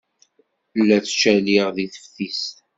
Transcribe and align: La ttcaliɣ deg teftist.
La 0.87 0.97
ttcaliɣ 0.99 1.67
deg 1.77 1.89
teftist. 1.93 2.55